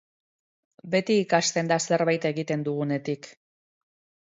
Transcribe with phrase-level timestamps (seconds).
[0.95, 3.31] Beti ikasten da zerbait egiten dugunetik.